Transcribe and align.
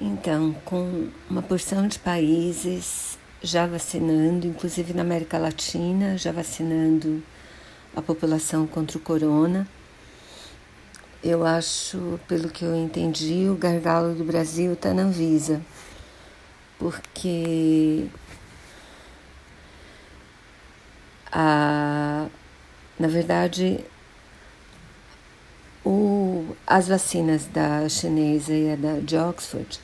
Então, 0.00 0.52
com 0.64 1.08
uma 1.28 1.42
porção 1.42 1.88
de 1.88 1.98
países 1.98 3.18
já 3.42 3.66
vacinando, 3.66 4.46
inclusive 4.46 4.92
na 4.92 5.02
América 5.02 5.38
Latina, 5.38 6.16
já 6.16 6.30
vacinando 6.30 7.20
a 7.96 8.00
população 8.00 8.64
contra 8.64 8.96
o 8.96 9.00
corona. 9.00 9.66
Eu 11.22 11.44
acho, 11.44 12.20
pelo 12.28 12.48
que 12.48 12.64
eu 12.64 12.76
entendi, 12.76 13.48
o 13.48 13.56
gargalo 13.56 14.14
do 14.14 14.22
Brasil 14.22 14.74
está 14.74 14.94
na 14.94 15.02
Anvisa, 15.02 15.60
porque 16.78 18.06
a, 21.32 22.28
na 22.98 23.08
verdade 23.08 23.84
as 26.70 26.86
vacinas 26.86 27.46
da 27.46 27.88
chinesa 27.88 28.52
e 28.52 28.70
a 28.70 28.76
da 28.76 29.00
de 29.00 29.16
Oxford 29.16 29.80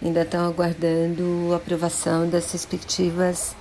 ainda 0.00 0.22
estão 0.22 0.46
aguardando 0.46 1.50
a 1.52 1.56
aprovação 1.56 2.28
das 2.28 2.52
respectivas 2.52 3.56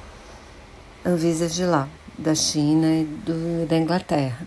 Anvisas 1.03 1.55
de 1.55 1.65
lá, 1.65 1.87
da 2.17 2.35
China 2.35 2.87
e 2.87 3.05
do, 3.05 3.65
da 3.65 3.77
Inglaterra. 3.77 4.45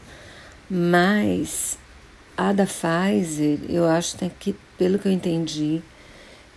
Mas 0.70 1.78
a 2.36 2.52
da 2.52 2.66
Pfizer, 2.66 3.58
eu 3.68 3.86
acho 3.86 4.16
que, 4.38 4.54
pelo 4.76 4.98
que 4.98 5.08
eu 5.08 5.12
entendi, 5.12 5.82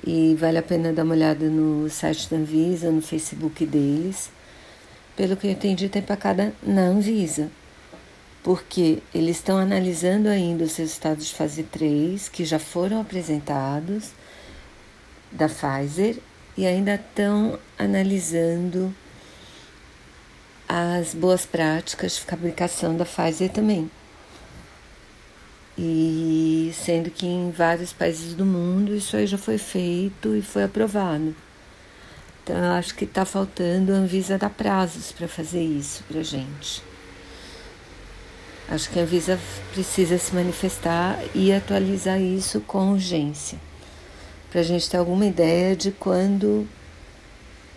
e 0.06 0.36
vale 0.36 0.58
a 0.58 0.62
pena 0.62 0.92
dar 0.94 1.04
uma 1.04 1.16
olhada 1.16 1.48
no 1.50 1.90
site 1.90 2.30
da 2.30 2.38
Anvisa, 2.38 2.92
no 2.92 3.02
Facebook 3.02 3.66
deles, 3.66 4.30
pelo 5.16 5.38
que 5.38 5.48
eu 5.48 5.52
entendi, 5.52 5.88
tem 5.88 6.02
para 6.02 6.18
cada 6.18 6.54
na 6.62 6.82
Anvisa. 6.82 7.50
Porque 8.46 9.02
eles 9.12 9.38
estão 9.38 9.58
analisando 9.58 10.30
ainda 10.30 10.66
os 10.66 10.76
resultados 10.76 11.26
de 11.26 11.34
fase 11.34 11.64
3, 11.64 12.30
que 12.30 12.46
já 12.46 12.60
foram 12.60 13.02
apresentados, 13.02 14.12
da 15.32 15.50
Pfizer 15.50 16.20
e 16.56 16.64
ainda 16.68 16.94
estão 16.94 17.58
analisando 17.76 18.94
as 20.70 21.16
boas 21.16 21.44
práticas 21.44 22.18
de 22.18 22.22
fabricação 22.22 22.96
da 22.96 23.04
Pfizer 23.04 23.50
também. 23.50 23.90
E 25.76 26.72
sendo 26.76 27.10
que 27.10 27.26
em 27.26 27.50
vários 27.50 27.92
países 27.92 28.36
do 28.36 28.46
mundo 28.46 28.96
isso 28.96 29.18
aí 29.18 29.26
já 29.26 29.40
foi 29.40 29.58
feito 29.58 30.36
e 30.36 30.44
foi 30.44 30.66
aprovado. 30.66 31.36
Então 32.44 32.56
eu 32.56 32.74
acho 32.74 32.94
que 32.94 33.06
está 33.06 33.26
faltando 33.26 33.92
a 33.92 33.96
Anvisa 33.96 34.38
dar 34.38 34.52
prazos 34.52 35.12
para 35.12 35.28
fazer 35.28 35.64
isso 35.64 36.04
para 36.08 36.22
gente. 36.22 36.84
Acho 38.76 38.90
que 38.90 39.00
a 39.00 39.04
Anvisa 39.04 39.40
precisa 39.74 40.18
se 40.18 40.36
manifestar 40.36 41.18
e 41.34 41.54
atualizar 41.54 42.20
isso 42.20 42.60
com 42.62 42.92
urgência 42.92 43.58
para 44.56 44.62
a 44.62 44.64
gente 44.64 44.90
ter 44.90 44.96
alguma 44.96 45.26
ideia 45.26 45.76
de 45.76 45.92
quando 45.92 46.66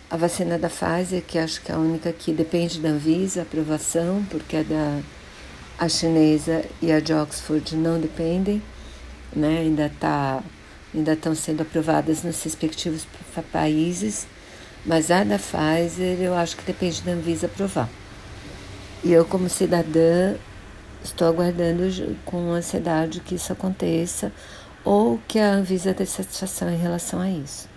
a 0.09 0.15
vacina 0.15 0.57
da 0.57 0.69
Pfizer, 0.69 1.21
que 1.21 1.37
acho 1.37 1.61
que 1.61 1.73
é 1.73 1.75
a 1.75 1.77
única 1.77 2.11
que 2.13 2.31
depende 2.31 2.79
da 2.79 2.87
Anvisa, 2.87 3.41
aprovação, 3.41 4.25
porque 4.29 4.55
a 4.55 4.63
da 4.63 5.01
a 5.77 5.89
chinesa 5.89 6.63
e 6.81 6.89
a 6.89 7.01
de 7.01 7.13
Oxford 7.13 7.75
não 7.75 7.99
dependem, 7.99 8.61
né? 9.33 9.59
ainda 9.59 9.91
tá, 9.99 10.41
ainda 10.93 11.11
estão 11.11 11.35
sendo 11.35 11.63
aprovadas 11.63 12.23
nos 12.23 12.41
respectivos 12.43 13.05
países, 13.51 14.25
mas 14.85 15.11
a 15.11 15.25
da 15.25 15.37
Pfizer 15.37 16.21
eu 16.21 16.33
acho 16.33 16.55
que 16.55 16.63
depende 16.63 17.01
da 17.01 17.11
Anvisa 17.11 17.47
aprovar. 17.47 17.89
E 19.03 19.11
eu, 19.11 19.25
como 19.25 19.49
cidadã, 19.49 20.35
estou 21.03 21.27
aguardando 21.27 22.17
com 22.25 22.51
ansiedade 22.51 23.19
que 23.19 23.35
isso 23.35 23.53
aconteça 23.53 24.31
ou 24.83 25.19
que 25.27 25.39
a 25.39 25.53
Anvisa 25.53 25.93
dê 25.93 26.05
satisfação 26.05 26.69
em 26.69 26.77
relação 26.77 27.19
a 27.21 27.29
isso. 27.29 27.67